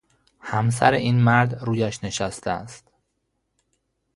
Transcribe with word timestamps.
همسر 0.39 0.91
این 0.91 1.23
مرد 1.23 1.63
رویش 1.63 2.03
نشسته 2.03 2.51
است. 2.51 2.91